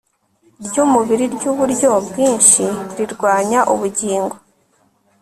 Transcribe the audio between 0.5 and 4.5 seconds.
ryumubiri ryuburyo bwinshi rirwanya ubugingo